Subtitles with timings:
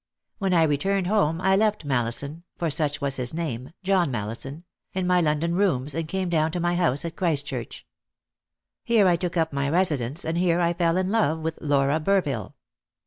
[0.39, 5.05] When I returned home, I left Mallison for such was his name, John Mallison in
[5.05, 7.85] my London rooms, and came down to my house at Christchurch.
[8.83, 12.55] Here I took up my residence, and here I fell in love with Laura Burville.